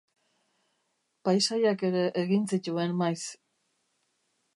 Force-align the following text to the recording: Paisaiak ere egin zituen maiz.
Paisaiak 1.27 1.83
ere 1.89 2.01
egin 2.21 2.47
zituen 2.55 2.95
maiz. 3.03 3.19